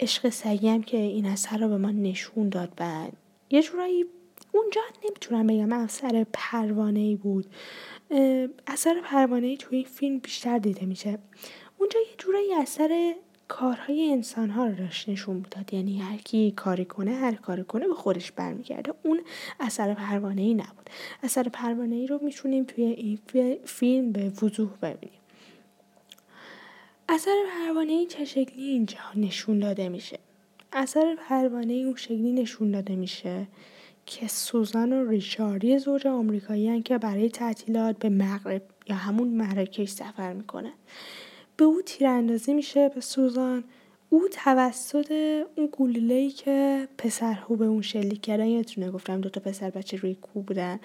عشق 0.00 0.28
سگی 0.28 0.68
هم 0.68 0.82
که 0.82 0.96
این 0.96 1.26
اثر 1.26 1.58
رو 1.58 1.68
به 1.68 1.76
ما 1.76 1.90
نشون 1.90 2.48
داد. 2.48 2.72
و 2.80 3.06
یه 3.50 3.62
جورایی 3.62 4.04
اونجا 4.52 4.80
نمی‌تونم 5.04 5.46
بگم 5.46 5.72
اثر 5.72 6.26
پروانه 6.32 7.00
ای 7.00 7.16
بود 7.16 7.46
اثر 8.66 9.00
پروانه 9.04 9.46
ای 9.46 9.56
توی 9.56 9.78
این 9.78 9.86
فیلم 9.86 10.18
بیشتر 10.18 10.58
دیده 10.58 10.86
میشه. 10.86 11.18
اونجا 11.78 12.00
یه 12.00 12.16
جورایی 12.18 12.54
اثر 12.54 13.14
کارهای 13.48 14.12
انسان 14.12 14.50
ها 14.50 14.66
رو 14.66 14.74
داشت 14.74 15.08
نشون 15.08 15.36
می‌داد. 15.36 15.74
یعنی 15.74 15.98
هر 15.98 16.16
کی 16.16 16.50
کاری 16.50 16.84
کنه 16.84 17.10
هر 17.10 17.34
کاری 17.34 17.64
کنه 17.64 17.88
به 17.88 17.94
خودش 17.94 18.32
برمیگرده. 18.32 18.94
اون 19.02 19.20
اثر 19.60 19.94
پروانه 19.94 20.42
ای 20.42 20.54
نبود. 20.54 20.90
اثر 21.22 21.48
پروانه 21.48 21.96
ای 21.96 22.06
رو 22.06 22.18
می‌تونیم 22.22 22.64
توی 22.64 22.84
این 22.84 23.18
فیلم 23.64 24.12
به 24.12 24.32
وضوح 24.42 24.70
ببینیم. 24.82 25.18
اثر 27.08 27.44
پروانه 27.50 27.92
ای 27.92 28.06
چه 28.06 28.24
شکلی 28.24 28.62
اینجا 28.62 28.98
نشون 29.16 29.58
داده 29.58 29.88
میشه؟ 29.88 30.18
اثر 30.72 31.16
پروانه 31.28 31.72
ای 31.72 31.84
اون 31.84 31.96
شکلی 31.96 32.32
نشون 32.32 32.70
داده 32.70 32.96
میشه 32.96 33.46
که 34.06 34.28
سوزان 34.28 34.92
و 34.92 35.08
ریچاردی 35.10 35.78
زوج 35.78 36.06
آمریکایی 36.06 36.82
که 36.82 36.98
برای 36.98 37.30
تعطیلات 37.30 37.98
به 37.98 38.08
مغرب 38.08 38.62
یا 38.88 38.96
همون 38.96 39.28
مراکش 39.28 39.88
سفر 39.88 40.32
می‌کنه. 40.32 40.72
به 41.56 41.64
او 41.64 41.82
تیراندازی 41.82 42.54
میشه 42.54 42.88
به 42.88 43.00
سوزان. 43.00 43.64
او 44.10 44.28
توسط 44.32 45.12
اون 45.56 45.68
گلوله 45.72 46.30
که 46.30 46.88
پسرهو 46.98 47.56
به 47.56 47.64
اون 47.64 47.82
شلیک 47.82 48.20
کردن 48.20 48.46
یادتونه 48.46 48.90
گفتم 48.90 49.20
دوتا 49.20 49.40
پسر 49.40 49.70
بچه 49.70 49.96
روی 49.96 50.14
کو 50.14 50.40
بودن. 50.42 50.80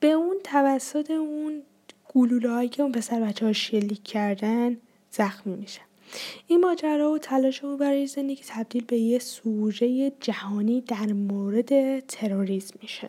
به 0.00 0.06
اون 0.06 0.36
توسط 0.44 1.10
اون 1.10 1.62
گلوله 2.14 2.68
که 2.68 2.82
اون 2.82 2.92
پسر 2.92 3.20
بچه 3.20 3.46
ها 3.46 3.52
شلیک 3.52 4.02
کردن 4.04 4.76
زخمی 5.10 5.56
میشه. 5.56 5.80
این 6.46 6.60
ماجرا 6.60 7.12
و 7.12 7.18
تلاش 7.18 7.64
او 7.64 7.76
برای 7.76 8.06
زندگی 8.06 8.42
تبدیل 8.48 8.84
به 8.84 8.98
یه 8.98 9.18
سوژه 9.18 10.12
جهانی 10.20 10.80
در 10.80 11.12
مورد 11.12 12.00
تروریسم 12.00 12.78
میشه. 12.82 13.08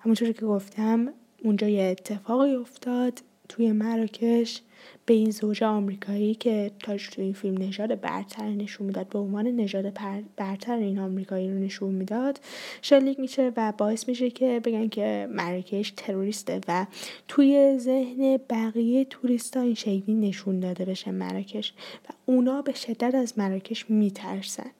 همونطور 0.00 0.32
که 0.32 0.46
گفتم 0.46 1.12
اونجا 1.44 1.68
یه 1.68 1.82
اتفاقی 1.82 2.54
افتاد 2.54 3.22
توی 3.48 3.72
مراکش. 3.72 4.62
به 5.06 5.14
این 5.14 5.30
زوج 5.30 5.62
آمریکایی 5.62 6.34
که 6.34 6.70
تاش 6.82 7.08
تو 7.08 7.22
این 7.22 7.32
فیلم 7.32 7.62
نژاد 7.62 8.00
برتر 8.00 8.48
نشون 8.48 8.86
می‌داد 8.86 9.08
به 9.08 9.18
عنوان 9.18 9.46
نژاد 9.46 9.98
برتر 10.36 10.76
این 10.76 10.98
آمریکایی 10.98 11.50
رو 11.50 11.58
نشون 11.58 11.94
می‌داد 11.94 12.40
شلیک 12.82 13.20
میشه 13.20 13.52
و 13.56 13.72
باعث 13.78 14.08
میشه 14.08 14.30
که 14.30 14.60
بگن 14.64 14.88
که 14.88 15.28
مراکش 15.32 15.92
تروریسته 15.96 16.60
و 16.68 16.86
توی 17.28 17.78
ذهن 17.78 18.36
بقیه 18.50 19.04
توریستا 19.04 19.60
این 19.60 19.74
شکلی 19.74 20.14
نشون 20.14 20.60
داده 20.60 20.84
بشه 20.84 21.10
مراکش 21.10 21.72
و 22.08 22.12
اونا 22.26 22.62
به 22.62 22.74
شدت 22.74 23.14
از 23.14 23.38
مراکش 23.38 23.90
میترسن. 23.90 24.70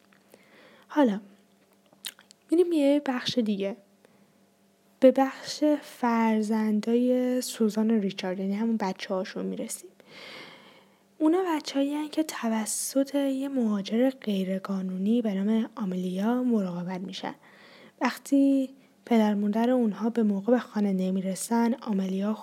حالا 0.89 1.21
میریم 2.51 2.73
یه 2.73 3.03
بخش 3.07 3.39
دیگه. 3.39 3.77
به 5.01 5.11
بخش 5.11 5.65
فرزندای 5.83 7.41
سوزان 7.41 7.91
ریچارد 7.91 8.39
یعنی 8.39 8.55
همون 8.55 8.77
بچه 8.77 9.15
هاشون 9.15 9.47
می‌رسیم. 9.47 9.91
اونا 11.21 11.39
بچه‌ای 11.49 12.09
که 12.09 12.23
توسط 12.23 13.15
یه 13.15 13.49
مهاجر 13.49 14.11
غیرقانونی 14.11 15.23
به 15.23 15.35
نام 15.35 15.71
آملیا 15.77 16.43
مراقبت 16.43 17.01
میشن. 17.01 17.35
وقتی 18.01 18.71
پدر 19.07 19.35
مادر 19.35 19.71
اونها 19.71 20.11
به 20.11 20.23
موقع 20.23 20.53
به 20.53 20.59
خانه 20.59 20.93
نمی‌رسن 20.93 21.75
آملیا 21.75 22.37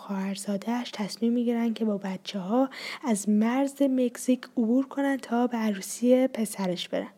و 0.48 0.58
تصمیم 0.94 1.34
می‌گیرن 1.34 1.74
که 1.74 1.86
با 1.86 1.98
بچه 1.98 2.40
ها 2.40 2.70
از 3.04 3.30
مرز 3.30 3.82
مکزیک 3.82 4.46
عبور 4.58 4.88
کنن 4.88 5.18
تا 5.18 5.48
به 5.48 5.58
عروسی 5.58 6.28
پسرش 6.28 6.90
برن. 6.90 7.12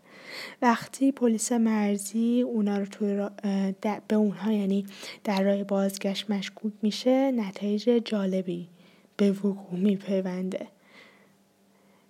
وقتی 0.61 1.11
پلیس 1.11 1.51
مرزی 1.51 2.41
اونا 2.41 2.77
رو 2.77 2.85
توی 2.85 3.27
به 4.07 4.15
اونها 4.15 4.51
یعنی 4.51 4.85
در 5.23 5.43
راه 5.43 5.63
بازگشت 5.63 6.29
مشکوک 6.29 6.73
میشه 6.81 7.31
نتایج 7.31 7.89
جالبی 8.05 8.69
به 9.17 9.31
وقوع 9.31 9.79
میپیونده. 9.79 10.67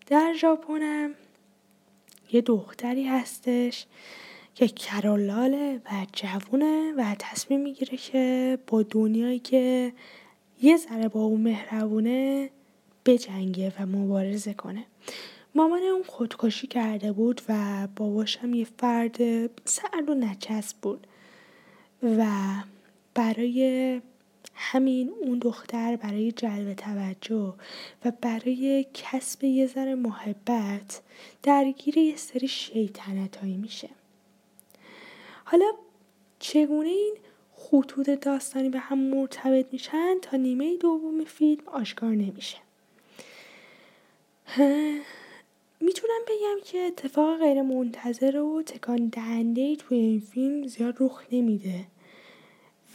در 0.07 0.33
ژاپنم 0.33 1.11
یه 2.31 2.41
دختری 2.41 3.03
هستش 3.07 3.85
که 4.55 4.67
کرالاله 4.67 5.81
و 5.85 6.05
جوونه 6.13 6.93
و 6.97 7.15
تصمیم 7.19 7.61
می‌گیره 7.61 7.97
که 7.97 8.57
با 8.67 8.83
دنیایی 8.83 9.39
که 9.39 9.93
یه 10.61 10.77
ذره 10.77 11.07
با 11.07 11.19
اون 11.19 11.41
مهربونه 11.41 12.49
بجنگه 13.05 13.73
و 13.79 13.85
مبارزه 13.85 14.53
کنه. 14.53 14.83
مامان 15.55 15.81
اون 15.83 16.03
خودکشی 16.03 16.67
کرده 16.67 17.11
بود 17.11 17.41
و 17.49 17.87
باباشم 17.95 18.53
یه 18.53 18.67
فرد 18.77 19.17
سرد 19.65 20.09
و 20.09 20.13
نچسب 20.13 20.77
بود 20.81 21.07
و 22.03 22.25
برای 23.13 24.01
همین 24.59 25.13
اون 25.21 25.39
دختر 25.39 25.95
برای 25.95 26.31
جلب 26.31 26.73
توجه 26.73 27.53
و 28.05 28.11
برای 28.21 28.85
کسب 28.93 29.43
یه 29.43 29.67
ذره 29.67 29.95
محبت 29.95 31.01
درگیر 31.43 31.97
یه 31.97 32.15
سری 32.15 32.47
شیطنت 32.47 33.35
هایی 33.35 33.57
میشه. 33.57 33.89
حالا 35.45 35.65
چگونه 36.39 36.89
این 36.89 37.15
خطوط 37.53 38.09
داستانی 38.09 38.69
به 38.69 38.79
هم 38.79 38.99
مرتبط 38.99 39.65
میشن 39.71 40.19
تا 40.21 40.37
نیمه 40.37 40.77
دوم 40.77 41.23
فیلم 41.23 41.63
آشکار 41.65 42.09
نمیشه؟ 42.09 42.57
می‌تونم 45.81 46.21
بگم 46.27 46.63
که 46.65 46.79
اتفاق 46.79 47.39
غیر 47.39 47.61
منتظر 47.61 48.37
و 48.37 48.63
تکان 48.63 49.07
دهنده 49.07 49.75
توی 49.75 49.97
این 49.97 50.19
فیلم 50.19 50.67
زیاد 50.67 50.95
رخ 50.99 51.23
نمیده. 51.31 51.85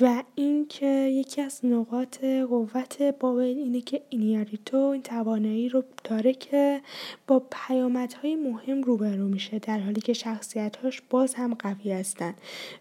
و 0.01 0.23
اینکه 0.35 0.87
یکی 0.87 1.43
از 1.43 1.61
نقاط 1.65 2.25
قوت 2.25 3.03
بابل 3.03 3.41
اینه 3.41 3.81
که 3.81 4.03
اینیاریتو 4.11 4.77
این 4.77 5.03
توانایی 5.03 5.69
رو 5.69 5.85
داره 6.05 6.35
که 6.35 6.81
با 7.27 7.43
پیامدهای 7.51 8.37
مهم 8.37 8.83
روبرو 8.83 9.29
میشه 9.29 9.59
در 9.59 9.79
حالی 9.79 10.01
که 10.01 10.13
شخصیتهاش 10.13 11.03
باز 11.11 11.35
هم 11.35 11.55
قوی 11.55 11.93
هستن 11.93 12.35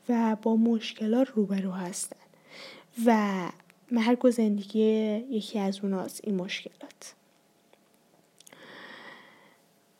و 0.10 0.38
با 0.42 0.56
مشکلات 0.56 1.28
روبرو 1.28 1.72
هستن. 1.72 2.18
و 3.06 3.42
مرگ 3.92 4.26
و 4.26 4.32
زندگی 4.32 4.82
یکی 5.30 5.60
از 5.60 5.80
اوناست 5.84 6.22
این 6.24 6.36
مشکلات. 6.36 7.14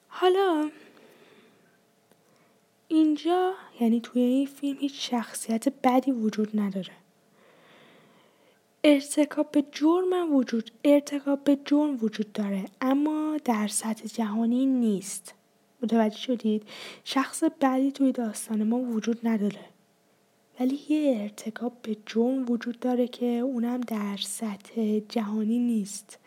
حالا 0.08 0.70
اینجا 2.88 3.54
یعنی 3.80 4.02
توی 4.02 4.22
این 4.22 4.48
فیلم 4.48 4.78
هیچ 4.80 5.12
شخصیت 5.12 5.68
بدی 5.84 6.12
وجود 6.12 6.60
نداره. 6.60 7.01
ارتکاب 8.84 9.52
به 9.52 9.64
جرم 9.72 10.36
وجود 10.36 10.72
ارتکاب 10.84 11.44
به 11.44 11.58
جرم 11.66 11.98
وجود 12.02 12.34
داره 12.34 12.66
اما 12.82 13.38
در 13.46 13.68
سطح 13.68 14.08
جهانی 14.08 14.66
نیست. 14.66 15.34
متوجه 15.84 16.18
شدید؟ 16.18 16.64
شخص 17.04 17.44
بدی 17.44 17.92
توی 17.92 18.12
داستان 18.12 18.64
ما 18.64 18.78
وجود 18.78 19.28
نداره. 19.28 19.66
ولی 20.60 20.80
یه 20.90 21.22
ارتکاب 21.22 21.74
به 21.82 21.98
جرم 22.06 22.52
وجود 22.52 22.80
داره 22.80 23.08
که 23.08 23.26
اونم 23.26 23.82
در 23.82 24.18
سطح 24.18 25.00
جهانی 25.00 25.60
نیست. 25.60 26.20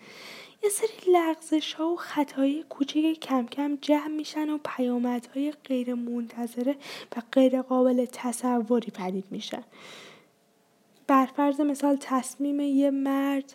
یه 0.62 0.70
سری 0.70 1.12
لغزش 1.12 1.72
ها 1.72 1.88
و 1.88 1.96
خطای 1.96 2.64
کوچیک 2.68 3.20
کم 3.20 3.46
کم 3.46 3.78
جمع 3.82 4.08
میشن 4.08 4.50
و 4.50 4.58
پیامدهای 4.64 5.52
غیر 5.64 5.94
منتظره 5.94 6.76
و 7.16 7.22
غیر 7.32 7.62
قابل 7.62 8.06
تصوری 8.12 8.90
پدید 8.90 9.24
میشن. 9.30 9.64
برفرض 11.06 11.60
مثال 11.60 11.96
تصمیم 12.00 12.60
یه 12.60 12.90
مرد 12.90 13.54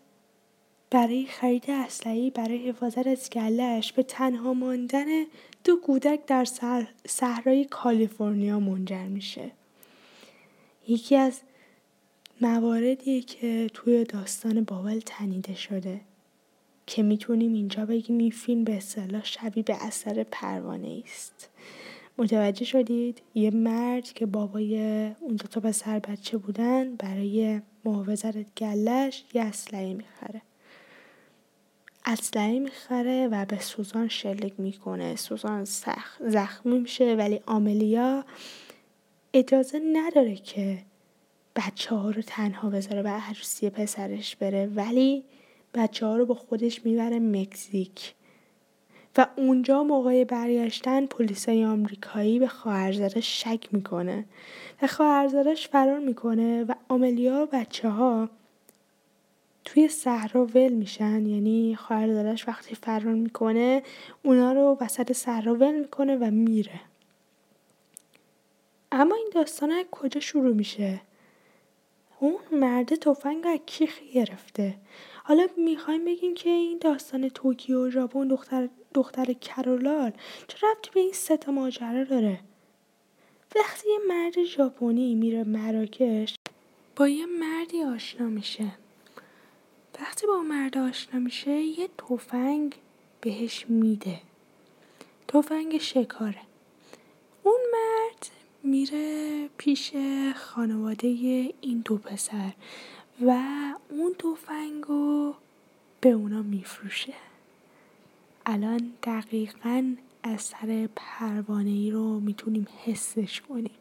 برای 0.91 1.25
خرید 1.25 1.71
اسلحه 1.71 2.29
برای 2.29 2.69
حفاظت 2.69 3.07
از 3.07 3.29
گلهش 3.29 3.91
به 3.91 4.03
تنها 4.03 4.53
ماندن 4.53 5.05
دو 5.63 5.75
کودک 5.75 6.25
در 6.25 6.45
صحرای 7.07 7.65
کالیفرنیا 7.65 8.59
منجر 8.59 9.03
میشه. 9.03 9.51
یکی 10.87 11.15
از 11.15 11.41
مواردیه 12.41 13.21
که 13.21 13.69
توی 13.73 14.03
داستان 14.03 14.63
بابل 14.63 14.99
تنیده 14.99 15.55
شده 15.55 16.01
که 16.87 17.03
می‌تونیم 17.03 17.53
اینجا 17.53 17.85
بگیم 17.85 18.17
این 18.17 18.31
فیلم 18.31 18.63
به 18.63 18.77
اصطلاح 18.77 19.25
شبیه 19.25 19.63
به 19.63 19.85
اثر 19.85 20.23
پروانه 20.23 21.03
است 21.05 21.49
متوجه 22.19 22.65
شدید 22.65 23.21
یه 23.35 23.51
مرد 23.51 24.03
که 24.03 24.25
بابای 24.25 24.79
اون 25.19 25.35
دو 25.35 25.47
تا 25.47 25.59
پسر 25.59 25.99
بچه 25.99 26.37
بودن 26.37 26.95
برای 26.95 27.61
محافظت 27.85 28.53
گلش 28.55 29.23
یه 29.33 29.41
اسلحه 29.43 29.93
می‌خره. 29.93 30.41
اسلحه 32.05 32.59
می‌خره 32.59 33.27
و 33.27 33.45
به 33.45 33.59
سوزان 33.59 34.07
شلیک 34.07 34.53
می‌کنه. 34.57 35.15
سوزان 35.15 35.67
زخمی 36.19 36.79
میشه 36.79 37.15
ولی 37.15 37.39
آملیا 37.45 38.25
اجازه 39.33 39.81
نداره 39.93 40.35
که 40.35 40.79
بچه 41.55 41.95
ها 41.95 42.09
رو 42.09 42.21
تنها 42.21 42.69
بذاره 42.69 43.01
و 43.01 43.07
عروسی 43.07 43.69
پسرش 43.69 44.35
بره. 44.35 44.65
ولی 44.65 45.23
بچه 45.73 46.05
ها 46.05 46.17
رو 46.17 46.25
با 46.25 46.35
خودش 46.35 46.85
می‌بره 46.85 47.19
مکزیک. 47.19 48.13
و 49.17 49.27
اونجا 49.35 49.83
موقع 49.83 50.23
برگشتن 50.23 51.05
پلیسای 51.05 51.65
آمریکایی 51.65 52.39
به 52.39 52.47
خواهرزادش 52.47 53.43
شک 53.43 53.67
می‌کنه. 53.71 54.25
و 54.81 54.87
خواهرزادش 54.87 55.67
فرار 55.67 55.99
می‌کنه 55.99 56.63
و 56.63 56.73
آملیا 56.89 57.43
و 57.43 57.45
بچه 57.45 57.89
ها 57.89 58.29
توی 59.65 59.87
صحرا 59.87 60.45
ول 60.45 60.73
میشن. 60.73 61.25
یعنی 61.25 61.75
خواهرزادش 61.75 62.47
وقتی 62.47 62.75
فرار 62.75 63.13
می‌کنه 63.13 63.83
اونا 64.23 64.53
رو 64.53 64.77
وسط 64.81 65.11
صحرا 65.11 65.55
ول 65.55 65.79
می‌کنه 65.79 66.15
و 66.15 66.31
میره. 66.31 66.81
اما 68.91 69.15
این 69.15 69.29
داستان 69.33 69.71
از 69.71 69.85
کجا 69.91 70.19
شروع 70.19 70.53
میشه؟ 70.53 71.01
اون 72.19 72.39
مرده 72.51 72.95
تفنگ 72.95 73.47
از 73.47 73.59
کی 73.65 73.89
گرفته 74.13 74.75
حالا 75.23 75.47
می‌خوایم 75.57 76.05
بگیم 76.05 76.33
که 76.33 76.49
این 76.49 76.77
داستان 76.81 77.29
توکیو 77.29 77.89
ژاپن 77.89 78.27
دختر 78.27 78.69
دختر 78.93 79.33
کرولال 79.33 80.11
چه 80.47 80.67
ربطی 80.67 80.91
به 80.93 80.99
این 80.99 81.13
سه 81.13 81.37
تا 81.37 81.51
ماجرا 81.51 82.03
داره؟ 82.03 82.39
وقتی 83.55 83.89
یه 83.89 83.99
مرد 84.07 84.43
ژاپنی 84.43 85.15
میره 85.15 85.43
مراکش 85.43 86.35
با 86.95 87.07
یه 87.07 87.25
مردی 87.25 87.83
آشنا 87.83 88.27
میشه. 88.27 88.71
وقتی 90.01 90.27
با 90.27 90.41
مرد 90.41 90.77
آشنا 90.77 91.19
میشه 91.19 91.51
یه 91.51 91.89
تفنگ 91.97 92.75
بهش 93.21 93.65
میده. 93.69 94.21
تفنگ 95.27 95.77
شکاره. 95.77 96.41
اون 97.43 97.59
مرد 97.71 98.29
میره 98.63 99.47
پیش 99.57 99.93
خانواده 100.35 101.07
این 101.61 101.81
دو 101.85 101.97
پسر 101.97 102.51
و 103.21 103.43
اون 103.89 104.13
تفنگو 104.13 105.33
به 106.01 106.09
اونا 106.09 106.41
میفروشه. 106.41 107.13
الان 108.45 108.91
دقیقا 109.03 109.95
اثر 110.23 110.89
پروانه 110.95 111.69
ای 111.69 111.91
رو 111.91 112.19
می‌تونیم 112.19 112.67
حسش 112.85 113.41
کنیم. 113.41 113.71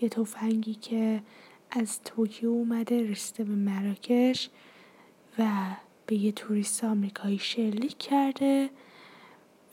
یه 0.00 0.08
تفنگی 0.08 0.74
که 0.74 1.22
از 1.70 2.02
توکیو 2.02 2.48
اومده 2.48 3.10
رسیده 3.10 3.44
به 3.44 3.54
مراکش 3.54 4.50
و 5.38 5.50
به 6.06 6.16
یه 6.16 6.32
توریست 6.32 6.84
آمریکایی 6.84 7.38
شلیک 7.38 7.98
کرده 7.98 8.70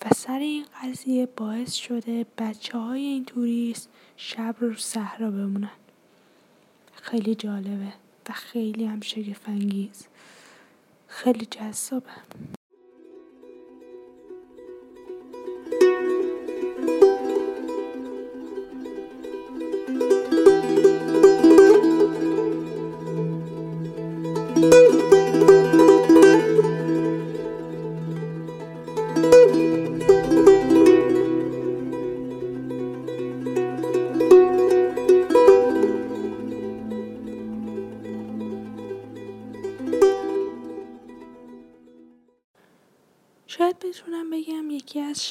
و 0.06 0.10
سر 0.16 0.40
این 0.40 0.66
قضیه 0.84 1.26
باعث 1.26 1.74
شده 1.74 2.26
بچه 2.38 2.78
های 2.78 3.02
این 3.02 3.26
توریست 3.26 3.90
شب 4.18 4.56
رو 4.60 4.74
صحرا 4.74 5.32
بمونن. 5.32 5.72
خیلی 6.94 7.36
جالبه 7.36 7.94
و 8.30 8.34
خیلی 8.34 8.86
هم 8.86 9.02
شگفنگیز 9.02 10.08
خیلی 11.08 11.46
جذابه. 11.46 12.12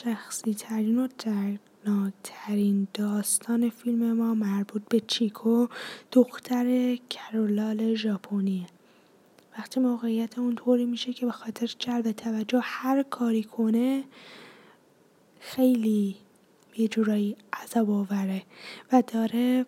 شخصی 0.06 0.54
ترین 0.54 0.98
و 0.98 1.08
دردناکترین 1.18 2.88
داستان 2.94 3.70
فیلم 3.70 4.12
ما 4.12 4.34
مربوط 4.34 4.82
به 4.88 5.00
چیکو 5.00 5.68
دختر 6.12 6.96
کرولال 7.10 7.94
ژاپنیه. 7.94 8.66
وقتی 9.58 9.80
موقعیت 9.80 10.38
اون 10.38 10.54
طوری 10.54 10.84
میشه 10.84 11.12
که 11.12 11.26
به 11.26 11.32
خاطر 11.32 11.66
جلب 11.78 12.12
توجه 12.12 12.60
هر 12.62 13.02
کاری 13.02 13.42
کنه 13.42 14.04
خیلی 15.40 16.16
یه 16.76 16.88
جورایی 16.88 17.36
عذاب 17.52 17.90
آوره 17.90 18.42
و 18.92 19.02
داره 19.06 19.66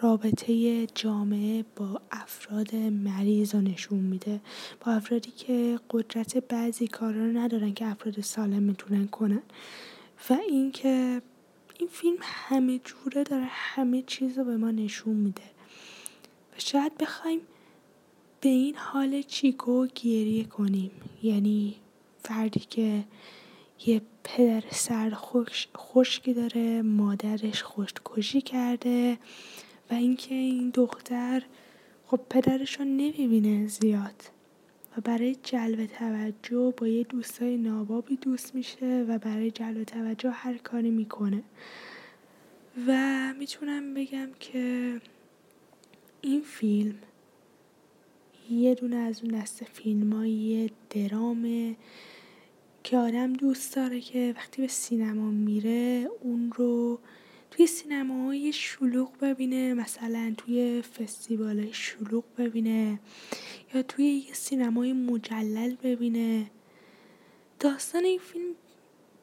رابطه 0.00 0.86
جامعه 0.86 1.64
با 1.76 2.00
افراد 2.10 2.74
مریض 2.76 3.54
رو 3.54 3.60
نشون 3.60 3.98
میده. 3.98 4.40
با 4.80 4.92
افرادی 4.92 5.30
که 5.30 5.80
قدرت 5.90 6.36
بعضی 6.36 6.86
کارا 6.86 7.26
رو 7.26 7.38
ندارن 7.38 7.74
که 7.74 7.86
افراد 7.86 8.20
سالم 8.20 8.62
می‌تونن 8.62 9.06
کنن. 9.06 9.42
و 10.30 10.38
اینکه 10.48 11.22
این 11.78 11.88
فیلم 11.88 12.16
همه 12.20 12.78
جوره 12.84 13.24
داره 13.24 13.46
همه 13.48 14.02
چیز 14.02 14.38
رو 14.38 14.44
به 14.44 14.56
ما 14.56 14.70
نشون 14.70 15.14
میده. 15.14 15.42
و 16.52 16.54
شاید 16.58 16.98
بخوایم 16.98 17.40
به 18.40 18.48
این 18.48 18.76
حال 18.76 19.22
چیکو 19.22 19.86
گریه 19.86 20.44
کنیم. 20.44 20.90
یعنی 21.22 21.74
فردی 22.18 22.60
که 22.60 23.04
یه 23.86 24.02
پدر 24.24 24.62
سر 24.70 25.12
خشکی 25.76 26.34
داره 26.34 26.82
مادرش 26.82 27.64
خشکشی 27.64 28.40
کرده 28.40 29.18
و 29.90 29.94
اینکه 29.94 30.34
این 30.34 30.70
دختر 30.70 31.42
خب 32.06 32.20
پدرش 32.30 32.78
رو 32.78 32.84
نمی‌بینه 32.84 33.66
زیاد. 33.66 34.22
و 34.96 35.00
برای 35.00 35.36
جلب 35.42 35.86
توجه 35.86 36.74
با 36.76 36.88
یه 36.88 37.04
دوستای 37.04 37.56
نابابی 37.56 38.16
دوست 38.16 38.54
میشه 38.54 39.04
و 39.08 39.18
برای 39.18 39.50
جلب 39.50 39.84
توجه 39.84 40.30
هر 40.30 40.56
کاری 40.56 40.90
می‌کنه. 40.90 41.42
و 42.86 43.34
می‌تونم 43.38 43.94
بگم 43.94 44.28
که 44.40 45.00
این 46.20 46.40
فیلم 46.40 46.98
یه 48.50 48.74
دونه 48.74 48.96
از 48.96 49.22
اون 49.22 49.40
دست 49.40 49.64
فیلم 49.64 50.30
درامه 50.90 51.76
که 52.84 52.96
آدم 52.96 53.32
دوست 53.32 53.76
داره 53.76 54.00
که 54.00 54.34
وقتی 54.36 54.62
به 54.62 54.68
سینما 54.68 55.30
میره 55.30 56.08
اون 56.20 56.52
رو 56.56 56.98
توی 57.50 57.66
سینماهای 57.66 58.52
شلوغ 58.52 59.18
ببینه 59.20 59.74
مثلا 59.74 60.34
توی 60.36 60.82
فستیوال 60.82 61.70
شلوغ 61.72 62.24
ببینه 62.38 63.00
یا 63.74 63.82
توی 63.82 64.04
یه 64.04 64.32
سینمای 64.32 64.92
مجلل 64.92 65.74
ببینه. 65.74 66.50
داستان 67.60 68.04
این 68.04 68.18
فیلم 68.18 68.54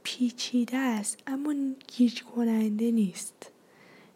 پیچیده 0.03 0.77
است 0.77 1.17
اما 1.27 1.55
گیج 1.87 2.23
کننده 2.23 2.91
نیست. 2.91 3.51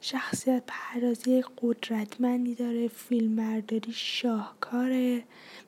شخصیت 0.02 0.64
پردازی 0.68 1.44
قدرتمندی 1.62 2.56
داره 2.56 2.88
فیلم 2.88 3.36
برداری 3.36 3.92
شاهکاره 3.94 5.24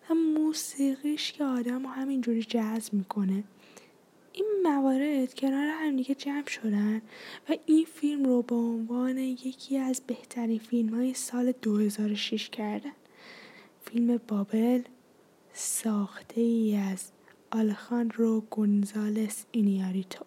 و 0.09 0.13
موسیقیش 0.13 1.31
که 1.31 1.43
آدم 1.43 1.85
همینجوری 1.85 2.43
جذب 2.43 2.93
می‌کنه. 2.93 3.43
این 4.33 4.47
موارد 4.63 5.33
کنار 5.33 5.67
هم 5.67 5.95
دیگه 5.95 6.15
جمع 6.15 6.47
شدن 6.47 7.01
و 7.49 7.57
این 7.65 7.85
فیلم 7.85 8.25
رو 8.25 8.41
به 8.41 8.55
عنوان 8.55 9.17
یکی 9.17 9.77
از 9.77 10.01
بهترین 10.07 10.59
فیلم 10.59 10.95
های 10.95 11.13
سال 11.13 11.53
2006 11.61 12.49
کردن. 12.49 12.91
فیلم 13.85 14.19
بابل 14.27 14.81
ساخته 15.53 16.41
ای 16.41 16.75
از 16.75 17.11
رو 18.15 18.41
گونزالس 18.41 19.45
اینیاریتو. 19.51 20.25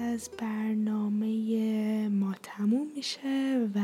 از 0.00 0.30
برنامه 0.38 2.08
ما 2.08 2.34
تموم 2.42 2.86
میشه 2.96 3.68
و 3.74 3.80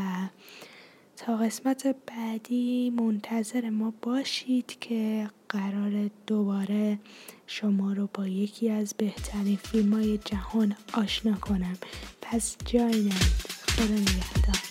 تا 1.16 1.36
قسمت 1.36 1.96
بعدی 2.06 2.90
منتظر 2.90 3.70
ما 3.70 3.92
باشید 4.02 4.76
که 4.80 5.30
قرار 5.48 6.10
دوباره 6.26 6.98
شما 7.46 7.92
رو 7.92 8.08
با 8.14 8.26
یکی 8.26 8.70
از 8.70 8.94
بهترین 8.98 9.56
فیلم 9.56 9.94
های 9.94 10.18
جهان 10.18 10.76
آشنا 10.92 11.36
کنم. 11.36 11.78
پس 12.22 12.56
جای 12.64 13.10
خدا 13.68 13.94
نگهدار. 13.94 14.69